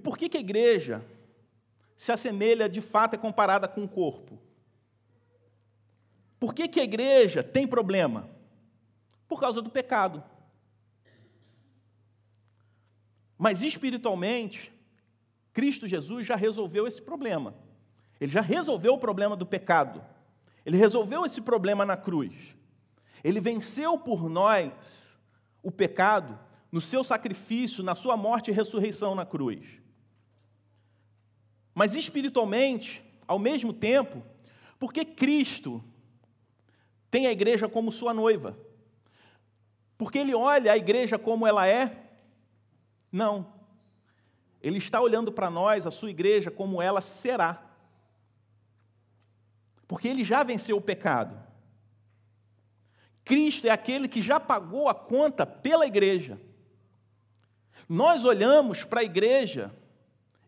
[0.08, 1.04] Por que, que a igreja
[1.94, 4.40] se assemelha de fato é comparada com o corpo?
[6.40, 8.26] Por que, que a igreja tem problema?
[9.28, 10.24] Por causa do pecado.
[13.36, 14.72] Mas espiritualmente,
[15.52, 17.54] Cristo Jesus já resolveu esse problema.
[18.18, 20.02] Ele já resolveu o problema do pecado.
[20.64, 22.32] Ele resolveu esse problema na cruz.
[23.22, 24.72] Ele venceu por nós
[25.62, 26.38] o pecado
[26.72, 29.86] no seu sacrifício, na sua morte e ressurreição na cruz.
[31.78, 34.20] Mas espiritualmente, ao mesmo tempo,
[34.80, 35.80] porque Cristo
[37.08, 38.58] tem a igreja como sua noiva.
[39.96, 42.04] Porque ele olha a igreja como ela é?
[43.12, 43.52] Não.
[44.60, 47.62] Ele está olhando para nós, a sua igreja, como ela será.
[49.86, 51.40] Porque ele já venceu o pecado.
[53.24, 56.40] Cristo é aquele que já pagou a conta pela igreja.
[57.88, 59.72] Nós olhamos para a igreja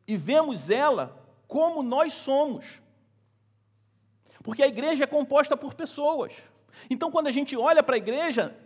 [0.08, 1.19] e vemos ela
[1.50, 2.64] como nós somos.
[4.42, 6.32] Porque a igreja é composta por pessoas.
[6.88, 8.56] Então, quando a gente olha para a igreja,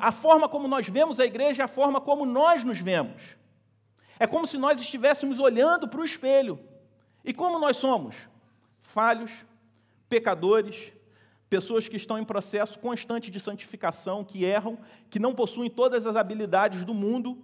[0.00, 3.20] a forma como nós vemos a igreja é a forma como nós nos vemos.
[4.20, 6.60] É como se nós estivéssemos olhando para o espelho.
[7.24, 8.14] E como nós somos?
[8.80, 9.32] Falhos,
[10.08, 10.92] pecadores,
[11.50, 14.78] pessoas que estão em processo constante de santificação, que erram,
[15.10, 17.36] que não possuem todas as habilidades do mundo,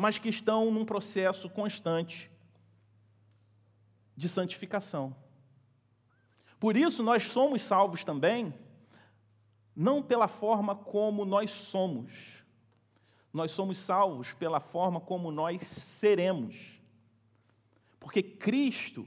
[0.00, 2.30] mas que estão num processo constante
[4.16, 5.14] de santificação.
[6.58, 8.54] Por isso, nós somos salvos também,
[9.76, 12.10] não pela forma como nós somos,
[13.30, 16.56] nós somos salvos pela forma como nós seremos.
[17.98, 19.06] Porque Cristo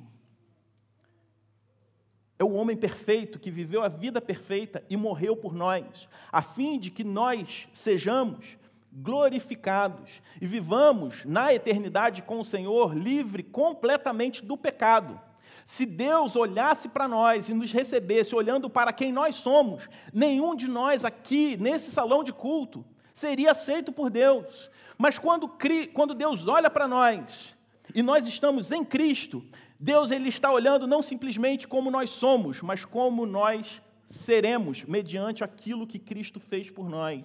[2.38, 6.78] é o homem perfeito que viveu a vida perfeita e morreu por nós, a fim
[6.78, 8.58] de que nós sejamos
[8.96, 15.20] glorificados e vivamos na eternidade com o Senhor livre completamente do pecado.
[15.66, 20.68] Se Deus olhasse para nós e nos recebesse olhando para quem nós somos, nenhum de
[20.68, 24.70] nós aqui nesse salão de culto seria aceito por Deus.
[24.98, 25.52] Mas quando,
[25.94, 27.56] quando Deus olha para nós
[27.96, 29.44] e nós estamos em Cristo,
[29.80, 35.88] Deus ele está olhando não simplesmente como nós somos, mas como nós seremos mediante aquilo
[35.88, 37.24] que Cristo fez por nós.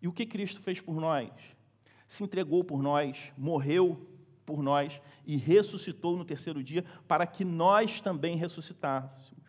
[0.00, 1.30] E o que Cristo fez por nós?
[2.06, 4.08] Se entregou por nós, morreu
[4.46, 9.44] por nós e ressuscitou no terceiro dia para que nós também ressuscitássemos.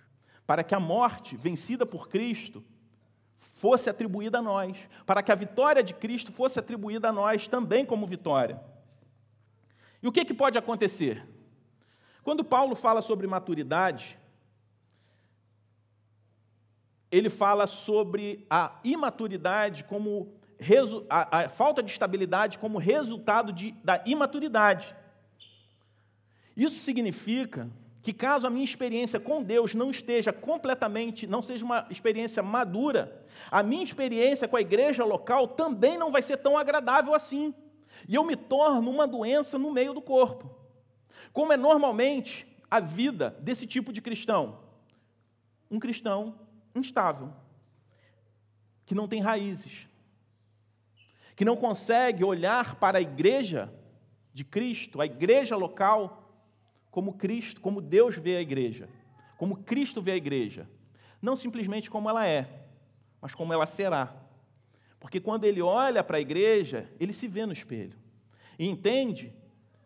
[0.45, 2.63] Para que a morte vencida por Cristo
[3.37, 7.85] fosse atribuída a nós, para que a vitória de Cristo fosse atribuída a nós também
[7.85, 8.61] como vitória.
[10.01, 11.25] E o que, que pode acontecer?
[12.23, 14.17] Quando Paulo fala sobre maturidade,
[17.11, 20.38] ele fala sobre a imaturidade como
[21.09, 24.93] a, a falta de estabilidade como resultado de, da imaturidade.
[26.55, 27.69] Isso significa
[28.01, 33.25] que caso a minha experiência com Deus não esteja completamente, não seja uma experiência madura,
[33.49, 37.53] a minha experiência com a igreja local também não vai ser tão agradável assim.
[38.07, 40.49] E eu me torno uma doença no meio do corpo.
[41.33, 44.59] Como é normalmente a vida desse tipo de cristão?
[45.69, 46.39] Um cristão
[46.73, 47.33] instável,
[48.85, 49.88] que não tem raízes,
[51.39, 53.73] que não consegue olhar para a igreja
[54.33, 56.29] de Cristo, a igreja local,
[56.91, 58.89] como Cristo, como Deus vê a igreja,
[59.37, 60.69] como Cristo vê a igreja,
[61.21, 62.65] não simplesmente como ela é,
[63.21, 64.13] mas como ela será.
[64.99, 67.97] Porque quando ele olha para a igreja, ele se vê no espelho
[68.59, 69.33] e entende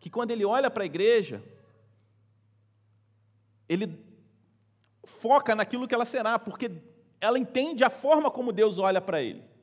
[0.00, 1.40] que quando ele olha para a igreja,
[3.68, 3.96] ele
[5.04, 6.72] foca naquilo que ela será, porque
[7.20, 9.53] ela entende a forma como Deus olha para ele.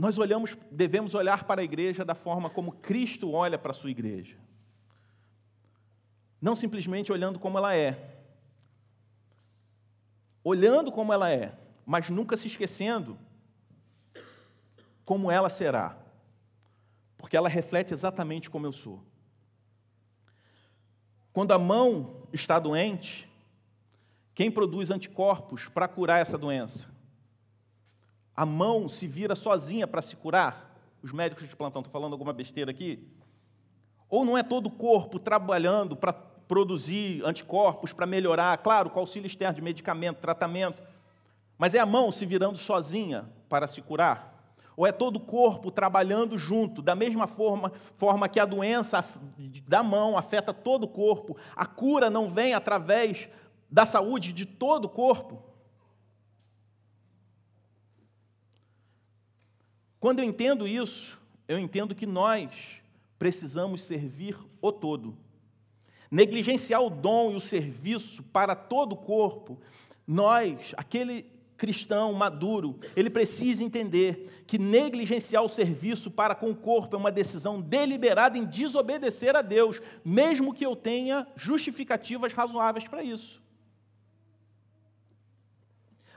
[0.00, 3.90] Nós olhamos, devemos olhar para a igreja da forma como Cristo olha para a sua
[3.90, 4.38] igreja.
[6.40, 8.18] Não simplesmente olhando como ela é.
[10.42, 13.18] Olhando como ela é, mas nunca se esquecendo
[15.04, 15.98] como ela será.
[17.18, 19.04] Porque ela reflete exatamente como eu sou.
[21.30, 23.30] Quando a mão está doente,
[24.34, 26.89] quem produz anticorpos para curar essa doença?
[28.40, 30.74] A mão se vira sozinha para se curar?
[31.02, 33.06] Os médicos de plantão estão falando alguma besteira aqui?
[34.08, 39.26] Ou não é todo o corpo trabalhando para produzir anticorpos, para melhorar, claro, com auxílio
[39.26, 40.82] externo de medicamento, tratamento,
[41.58, 44.54] mas é a mão se virando sozinha para se curar?
[44.74, 49.04] Ou é todo o corpo trabalhando junto, da mesma forma, forma que a doença
[49.68, 53.28] da mão afeta todo o corpo, a cura não vem através
[53.70, 55.49] da saúde de todo o corpo?
[60.00, 62.50] Quando eu entendo isso, eu entendo que nós
[63.18, 65.14] precisamos servir o todo.
[66.10, 69.60] Negligenciar o dom e o serviço para todo o corpo,
[70.06, 71.26] nós, aquele
[71.58, 77.12] cristão maduro, ele precisa entender que negligenciar o serviço para com o corpo é uma
[77.12, 83.42] decisão deliberada em desobedecer a Deus, mesmo que eu tenha justificativas razoáveis para isso.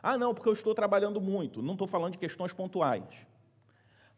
[0.02, 1.62] Ah, não, porque eu estou trabalhando muito.
[1.62, 3.04] Não estou falando de questões pontuais.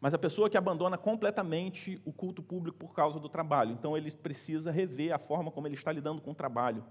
[0.00, 4.10] Mas a pessoa que abandona completamente o culto público por causa do trabalho, então ele
[4.12, 6.84] precisa rever a forma como ele está lidando com o trabalho.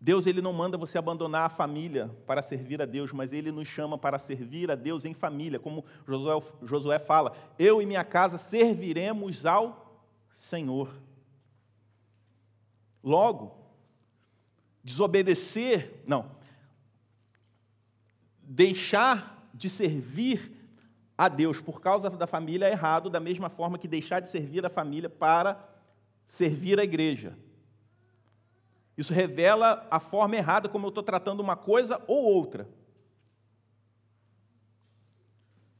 [0.00, 3.66] Deus ele não manda você abandonar a família para servir a Deus, mas ele nos
[3.66, 8.38] chama para servir a Deus em família, como Josué, Josué fala: Eu e minha casa
[8.38, 10.00] serviremos ao
[10.38, 10.94] Senhor.
[13.02, 13.56] Logo,
[14.84, 16.37] desobedecer, não,
[18.50, 20.50] deixar de servir
[21.16, 24.64] a Deus por causa da família é errado, da mesma forma que deixar de servir
[24.64, 25.62] a família para
[26.26, 27.36] servir a igreja.
[28.96, 32.66] Isso revela a forma errada como eu estou tratando uma coisa ou outra.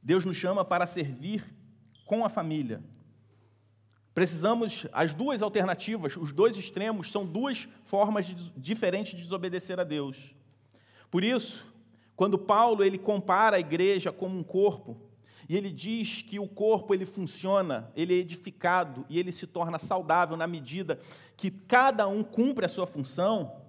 [0.03, 1.45] Deus nos chama para servir
[2.05, 2.83] com a família.
[4.13, 9.85] Precisamos, as duas alternativas, os dois extremos, são duas formas de, diferentes de desobedecer a
[9.85, 10.35] Deus.
[11.11, 11.65] Por isso,
[12.19, 15.01] quando Paulo ele compara a igreja como um corpo,
[15.49, 19.79] e ele diz que o corpo ele funciona, ele é edificado e ele se torna
[19.79, 20.99] saudável na medida
[21.37, 23.63] que cada um cumpre a sua função,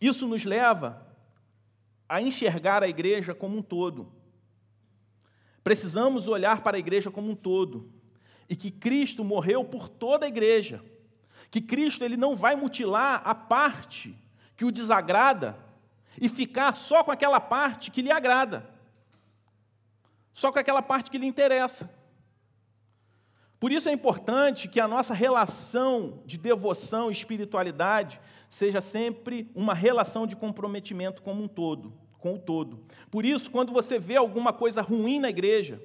[0.00, 1.04] isso nos leva
[2.08, 4.12] a enxergar a igreja como um todo.
[5.64, 7.90] Precisamos olhar para a igreja como um todo
[8.48, 10.80] e que Cristo morreu por toda a igreja.
[11.50, 14.16] Que Cristo ele não vai mutilar a parte
[14.56, 15.58] que o desagrada
[16.20, 18.68] e ficar só com aquela parte que lhe agrada.
[20.32, 21.90] Só com aquela parte que lhe interessa.
[23.58, 29.74] Por isso é importante que a nossa relação de devoção e espiritualidade seja sempre uma
[29.74, 32.84] relação de comprometimento como um todo, com o todo.
[33.10, 35.80] Por isso, quando você vê alguma coisa ruim na igreja,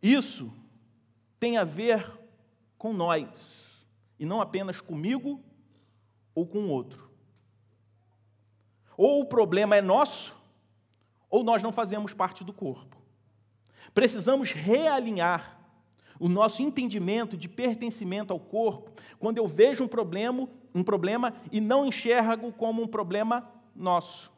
[0.00, 0.52] isso
[1.40, 2.10] tem a ver
[2.78, 3.86] com nós,
[4.18, 5.42] e não apenas comigo
[6.34, 7.05] ou com o outro.
[8.96, 10.34] Ou o problema é nosso,
[11.28, 12.96] ou nós não fazemos parte do corpo.
[13.92, 15.58] Precisamos realinhar
[16.18, 21.60] o nosso entendimento de pertencimento ao corpo quando eu vejo um problema, um problema e
[21.60, 24.32] não enxergo como um problema nosso.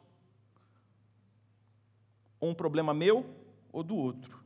[2.39, 3.25] Ou um problema meu
[3.71, 4.39] ou do outro.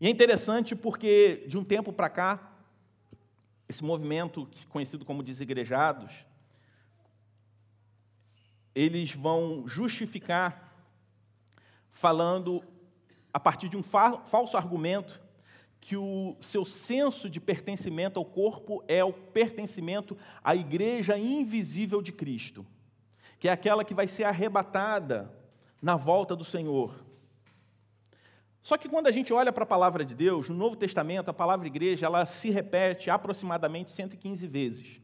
[0.00, 2.52] E é interessante porque, de um tempo para cá,
[3.68, 6.12] esse movimento conhecido como desigrejados,
[8.78, 10.72] eles vão justificar
[11.90, 12.62] falando,
[13.32, 15.20] a partir de um falso argumento,
[15.80, 22.12] que o seu senso de pertencimento ao corpo é o pertencimento à igreja invisível de
[22.12, 22.64] Cristo,
[23.40, 25.36] que é aquela que vai ser arrebatada
[25.82, 27.04] na volta do Senhor.
[28.62, 31.34] Só que quando a gente olha para a palavra de Deus, no Novo Testamento, a
[31.34, 35.00] palavra igreja, ela se repete aproximadamente 115 vezes.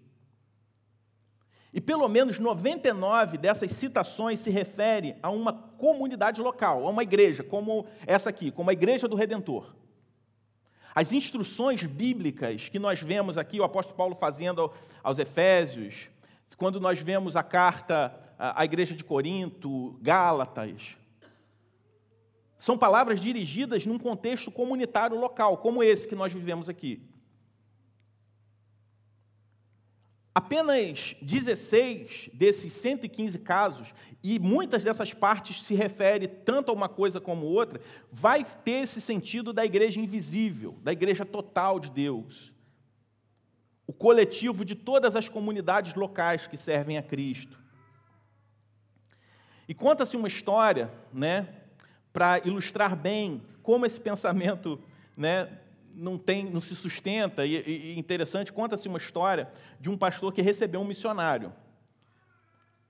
[1.74, 7.42] E pelo menos 99 dessas citações se refere a uma comunidade local, a uma igreja,
[7.42, 9.74] como essa aqui, como a igreja do Redentor.
[10.94, 14.70] As instruções bíblicas que nós vemos aqui, o apóstolo Paulo fazendo
[15.02, 16.08] aos Efésios,
[16.56, 20.96] quando nós vemos a carta à igreja de Corinto, Gálatas,
[22.56, 27.02] são palavras dirigidas num contexto comunitário local, como esse que nós vivemos aqui.
[30.34, 37.20] Apenas 16 desses 115 casos, e muitas dessas partes se referem tanto a uma coisa
[37.20, 37.80] como outra,
[38.10, 42.52] vai ter esse sentido da igreja invisível, da igreja total de Deus.
[43.86, 47.62] O coletivo de todas as comunidades locais que servem a Cristo.
[49.68, 51.48] E conta-se uma história, né,
[52.12, 54.82] para ilustrar bem como esse pensamento
[55.16, 55.60] né,
[55.94, 57.46] não, tem, não se sustenta.
[57.46, 61.52] E, e interessante, conta-se uma história de um pastor que recebeu um missionário.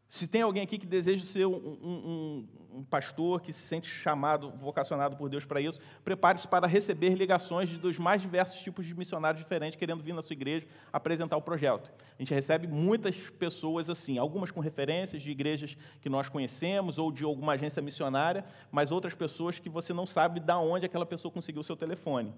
[0.08, 4.50] Se tem alguém aqui que deseja ser um, um, um pastor, que se sente chamado,
[4.50, 9.42] vocacionado por Deus para isso, prepare-se para receber ligações dos mais diversos tipos de missionários
[9.42, 11.90] diferentes querendo vir na sua igreja apresentar o projeto.
[12.18, 17.10] A gente recebe muitas pessoas assim, algumas com referências de igrejas que nós conhecemos ou
[17.10, 21.30] de alguma agência missionária, mas outras pessoas que você não sabe de onde aquela pessoa
[21.32, 22.32] conseguiu o seu telefone.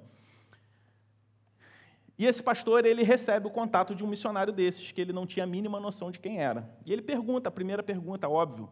[2.18, 5.44] E esse pastor, ele recebe o contato de um missionário desses, que ele não tinha
[5.44, 6.68] a mínima noção de quem era.
[6.84, 8.70] E ele pergunta, a primeira pergunta, óbvio,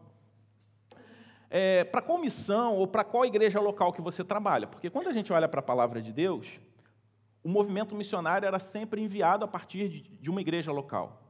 [1.49, 4.67] é, para qual missão ou para qual igreja local que você trabalha?
[4.67, 6.59] Porque quando a gente olha para a palavra de Deus,
[7.43, 9.87] o movimento missionário era sempre enviado a partir
[10.19, 11.21] de, uma igreja local.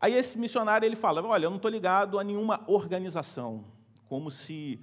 [0.00, 3.64] Aí esse missionário ele fala: Olha, eu não estou ligado a nenhuma organização,
[4.08, 4.82] como se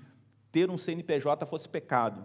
[0.52, 2.24] ter um CNPJ fosse pecado.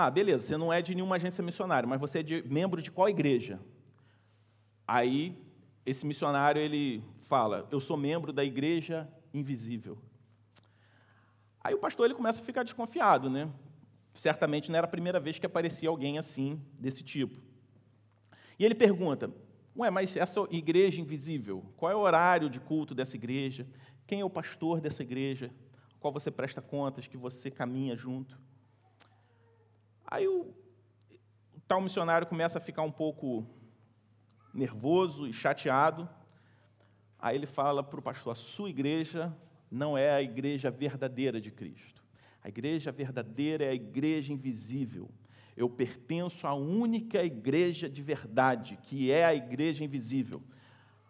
[0.00, 2.88] Ah, beleza, você não é de nenhuma agência missionária, mas você é de, membro de
[2.88, 3.58] qual igreja?
[4.86, 5.36] Aí,
[5.84, 9.98] esse missionário, ele fala, eu sou membro da igreja invisível.
[11.60, 13.50] Aí o pastor ele começa a ficar desconfiado, né?
[14.14, 17.42] Certamente não era a primeira vez que aparecia alguém assim, desse tipo.
[18.56, 19.34] E ele pergunta,
[19.76, 23.66] ué, mas essa igreja invisível, qual é o horário de culto dessa igreja?
[24.06, 25.50] Quem é o pastor dessa igreja?
[25.98, 28.38] Qual você presta contas, que você caminha junto?
[30.10, 30.54] Aí o,
[31.66, 33.46] tal missionário começa a ficar um pouco
[34.54, 36.08] nervoso e chateado.
[37.18, 39.36] Aí ele fala para o pastor: a sua igreja
[39.70, 42.02] não é a igreja verdadeira de Cristo.
[42.42, 45.10] A igreja verdadeira é a igreja invisível.
[45.54, 50.42] Eu pertenço à única igreja de verdade, que é a igreja invisível.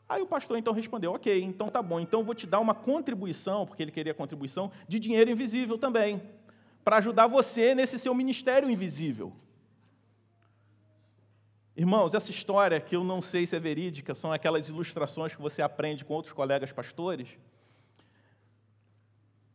[0.09, 3.65] Aí o pastor então respondeu: Ok, então tá bom, então vou te dar uma contribuição,
[3.65, 6.21] porque ele queria contribuição, de dinheiro invisível também,
[6.89, 9.31] para ajudar você nesse seu ministério invisível.
[11.77, 15.61] Irmãos, essa história, que eu não sei se é verídica, são aquelas ilustrações que você
[15.61, 17.29] aprende com outros colegas pastores,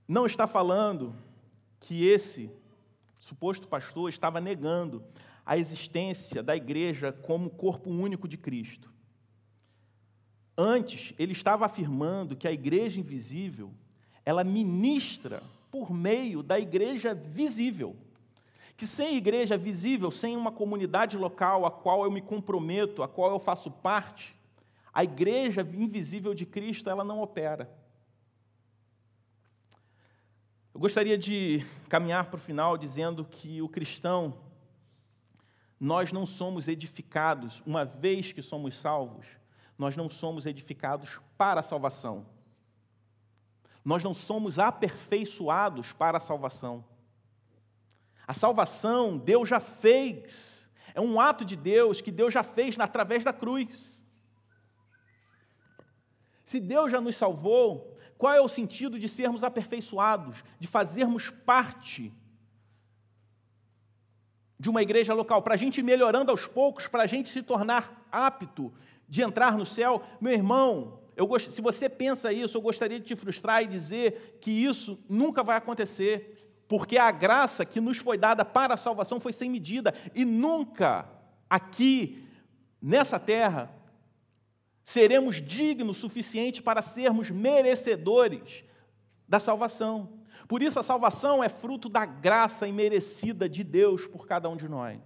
[0.07, 1.15] não está falando
[1.79, 2.51] que esse
[3.19, 5.03] suposto pastor estava negando
[5.43, 8.93] a existência da igreja como corpo único de Cristo.
[10.55, 13.73] Antes, ele estava afirmando que a igreja invisível,
[14.23, 15.41] ela ministra
[15.73, 17.97] por meio da igreja visível
[18.77, 23.31] que sem igreja visível, sem uma comunidade local a qual eu me comprometo, a qual
[23.31, 24.35] eu faço parte,
[24.93, 27.69] a igreja invisível de Cristo, ela não opera.
[30.73, 34.33] Eu gostaria de caminhar para o final dizendo que o cristão,
[35.79, 39.25] nós não somos edificados, uma vez que somos salvos,
[39.77, 42.25] nós não somos edificados para a salvação.
[43.83, 46.85] Nós não somos aperfeiçoados para a salvação.
[48.25, 50.69] A salvação Deus já fez.
[50.95, 54.01] É um ato de Deus que Deus já fez através da cruz.
[56.43, 62.13] Se Deus já nos salvou, qual é o sentido de sermos aperfeiçoados, de fazermos parte
[64.59, 67.43] de uma igreja local, para a gente ir melhorando aos poucos, para a gente se
[67.43, 68.73] tornar apto
[69.09, 70.01] de entrar no céu?
[70.21, 71.51] Meu irmão, eu gost...
[71.51, 75.57] se você pensa isso, eu gostaria de te frustrar e dizer que isso nunca vai
[75.57, 80.25] acontecer porque a graça que nos foi dada para a salvação foi sem medida, e
[80.25, 81.07] nunca
[81.47, 82.27] aqui,
[82.81, 83.71] nessa terra,
[84.83, 88.63] seremos dignos o suficiente para sermos merecedores
[89.27, 90.17] da salvação.
[90.47, 94.67] Por isso, a salvação é fruto da graça imerecida de Deus por cada um de
[94.67, 94.99] nós.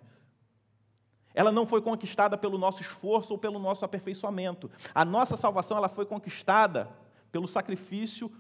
[1.38, 4.72] Ela não foi conquistada pelo nosso esforço ou pelo nosso aperfeiçoamento.
[4.96, 6.90] A nossa salvação ela foi conquistada
[7.32, 8.32] pelo sacrifício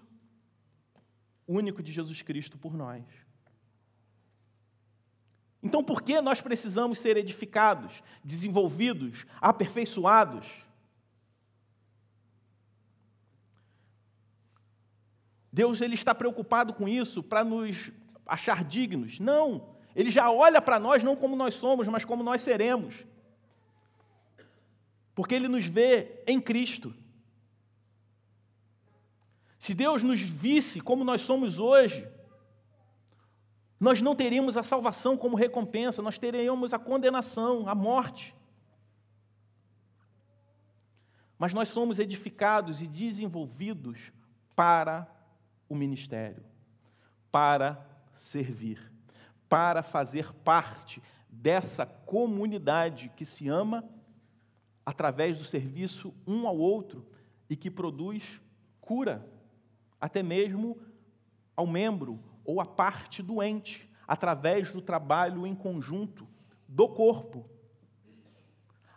[1.47, 3.03] único de Jesus Cristo por nós.
[5.61, 10.47] Então, por que nós precisamos ser edificados, desenvolvidos, aperfeiçoados?
[15.53, 17.91] Deus ele está preocupado com isso para nos
[18.25, 19.19] achar dignos?
[19.19, 19.76] Não.
[19.97, 23.03] Ele já olha para nós não como nós somos, mas como nós seremos.
[25.15, 26.93] Porque ele nos vê em Cristo.
[29.57, 32.07] Se Deus nos visse como nós somos hoje,
[33.79, 38.35] nós não teríamos a salvação como recompensa, nós teríamos a condenação, a morte.
[41.39, 44.11] Mas nós somos edificados e desenvolvidos
[44.55, 45.07] para
[45.67, 46.45] o ministério,
[47.31, 47.83] para
[48.13, 48.91] servir,
[49.49, 53.83] para fazer parte dessa comunidade que se ama
[54.85, 57.05] através do serviço um ao outro
[57.49, 58.41] e que produz
[58.79, 59.25] cura
[59.99, 60.77] até mesmo
[61.55, 66.25] ao membro ou à parte doente, através do trabalho em conjunto
[66.67, 67.49] do corpo.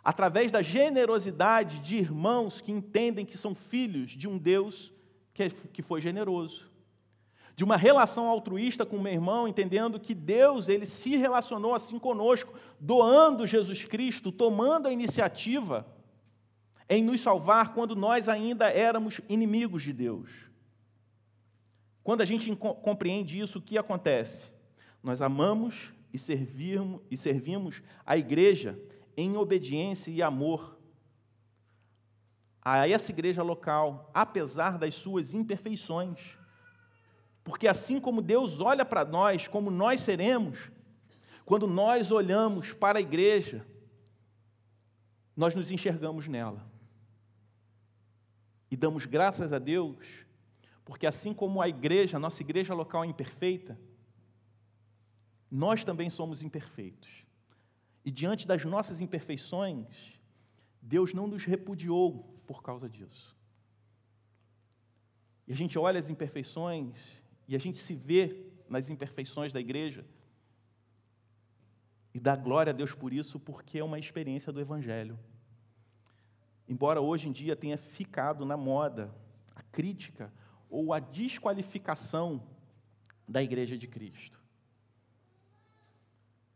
[0.03, 4.93] Através da generosidade de irmãos que entendem que são filhos de um Deus
[5.33, 6.70] que, é, que foi generoso.
[7.61, 11.99] De uma relação altruísta com o meu irmão, entendendo que Deus ele se relacionou assim
[11.99, 15.85] conosco, doando Jesus Cristo, tomando a iniciativa
[16.89, 20.31] em nos salvar quando nós ainda éramos inimigos de Deus.
[22.03, 24.51] Quando a gente compreende isso, o que acontece?
[25.03, 28.75] Nós amamos e servimos, e servimos a igreja
[29.15, 30.79] em obediência e amor
[32.59, 36.40] a essa igreja local, apesar das suas imperfeições.
[37.43, 40.71] Porque assim como Deus olha para nós, como nós seremos,
[41.45, 43.65] quando nós olhamos para a igreja,
[45.35, 46.69] nós nos enxergamos nela.
[48.69, 50.21] E damos graças a Deus
[50.91, 53.79] porque assim como a igreja, a nossa igreja local é imperfeita,
[55.49, 57.25] nós também somos imperfeitos.
[58.03, 60.19] E diante das nossas imperfeições,
[60.81, 63.33] Deus não nos repudiou por causa disso.
[65.47, 67.20] E a gente olha as imperfeições
[67.51, 70.05] e a gente se vê nas imperfeições da igreja
[72.13, 75.19] e dá glória a Deus por isso, porque é uma experiência do Evangelho.
[76.65, 79.13] Embora hoje em dia tenha ficado na moda
[79.53, 80.31] a crítica
[80.69, 82.41] ou a desqualificação
[83.27, 84.39] da Igreja de Cristo,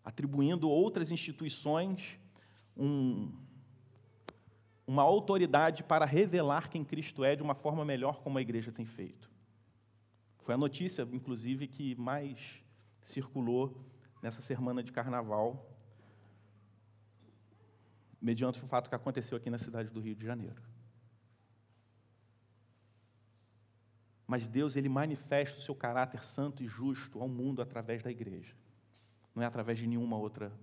[0.02, 2.18] atribuindo outras instituições
[2.78, 3.34] um,
[4.88, 8.86] uma autoridade para revelar quem Cristo é de uma forma melhor, como a Igreja tem
[8.86, 9.35] feito.
[10.46, 12.64] Foi a notícia, inclusive, que mais
[13.02, 13.84] circulou
[14.22, 15.76] nessa semana de carnaval,
[18.22, 20.62] mediante o fato que aconteceu aqui na cidade do Rio de Janeiro.
[24.28, 28.56] Mas Deus, ele manifesta o seu caráter santo e justo ao mundo através da igreja.
[29.34, 30.54] Não é através de nenhuma outra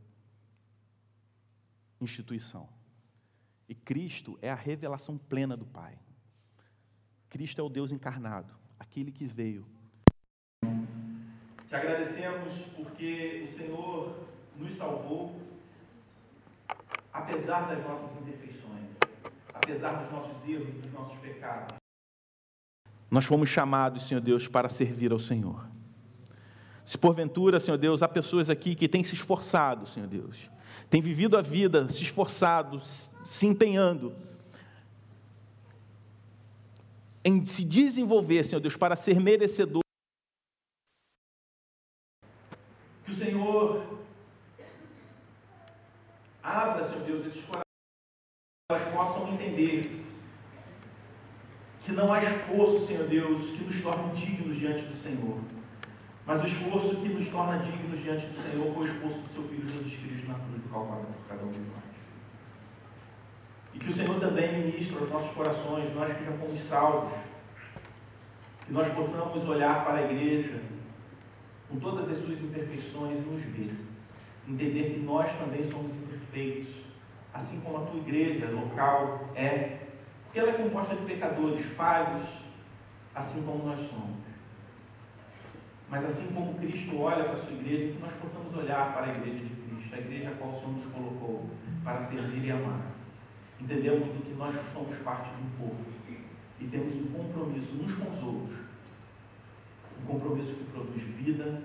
[2.01, 2.69] instituição.
[3.69, 5.99] E Cristo é a revelação plena do Pai.
[7.29, 9.65] Cristo é o Deus encarnado, aquele que veio.
[11.69, 14.15] Te agradecemos porque o Senhor
[14.59, 15.41] nos salvou,
[17.13, 18.89] apesar das nossas imperfeições,
[19.55, 21.77] apesar dos nossos erros, dos nossos pecados.
[23.11, 25.67] Nós fomos chamados, Senhor Deus, para servir ao Senhor.
[26.85, 30.51] Se porventura, Senhor Deus, há pessoas aqui que têm se esforçado, Senhor Deus,
[30.91, 34.13] têm vivido a vida se esforçado, se empenhando
[37.25, 39.83] em se desenvolver, Senhor Deus, para ser merecedor.
[43.05, 44.01] Que o Senhor
[46.43, 47.63] abra, Senhor Deus, esses corações,
[48.71, 50.05] elas possam entender
[51.81, 55.41] que não há esforço, Senhor Deus, que nos torne dignos diante do Senhor.
[56.25, 59.43] Mas o esforço que nos torna dignos diante do Senhor foi o esforço do seu
[59.49, 61.92] Filho Jesus Cristo na cruz do Calvário por cada um de nós.
[63.75, 67.13] E que o Senhor também ministre aos nossos corações, nós que já fomos salvos,
[68.67, 70.61] que nós possamos olhar para a igreja
[71.69, 73.75] com todas as suas imperfeições e nos ver.
[74.47, 76.69] Entender que nós também somos imperfeitos,
[77.33, 79.79] assim como a tua igreja local é.
[80.25, 82.25] Porque ela é composta de pecadores falhos,
[83.15, 84.23] assim como nós somos.
[85.89, 89.11] Mas assim como Cristo olha para a sua igreja, que nós possamos olhar para a
[89.11, 91.51] igreja de Cristo, a igreja a qual o Senhor nos colocou
[91.85, 92.92] para servir e amar.
[93.63, 95.93] Entendemos que nós somos parte de um povo
[96.59, 98.59] e temos um compromisso uns com os outros.
[100.03, 101.63] Um compromisso que produz vida,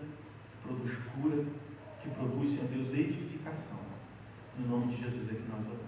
[0.51, 1.43] que produz cura,
[2.01, 3.79] que produz, Senhor Deus, edificação.
[4.59, 5.86] No nome de Jesus é que nós oramos.